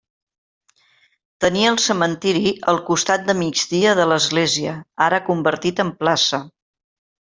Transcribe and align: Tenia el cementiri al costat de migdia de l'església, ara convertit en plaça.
Tenia 1.45 1.67
el 1.73 1.77
cementiri 1.83 2.55
al 2.75 2.81
costat 2.89 3.29
de 3.29 3.37
migdia 3.45 3.95
de 4.03 4.11
l'església, 4.15 4.77
ara 5.11 5.25
convertit 5.33 5.89
en 5.89 5.97
plaça. 6.05 6.47